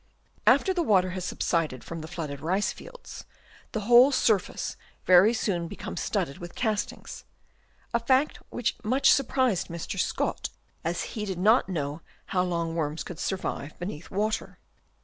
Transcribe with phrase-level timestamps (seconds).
[0.47, 3.23] After the water has subsided from the flooded rice fields,
[3.71, 7.23] the whole surface very soon becomes studded with castings—
[7.93, 10.49] a fact which much surprised Mr, Scott,
[10.83, 12.01] as he did not know
[12.33, 14.57] how long worms could survive beneath water.